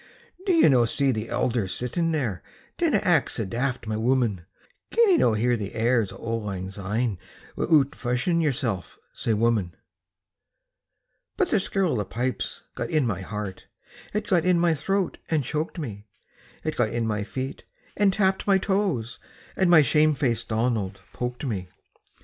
[0.47, 2.41] "Do ye no see the elder sitting there?
[2.75, 4.47] Dinna act sae daft, my wooman.
[4.89, 7.19] Can ye no hear the airs o' auld lang syne
[7.55, 8.83] Wi'oot fashin' yersel'
[9.13, 9.75] sae, wooman?"
[11.37, 13.67] But the skirl o' the pipes got in my heart,
[14.11, 16.07] It got in my throat and choked me,
[16.63, 17.65] It got in my feet,
[17.95, 19.19] and tapped my toes,
[19.55, 21.67] And my shame faced Donald poked me.